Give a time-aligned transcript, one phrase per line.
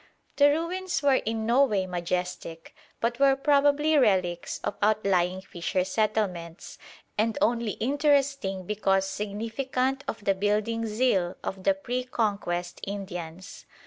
[0.37, 6.79] The ruins were in no way majestic, but were probably relics of outlying fisher settlements,
[7.19, 13.67] and only interesting because significant of the building zeal of the pre Conquest Indians.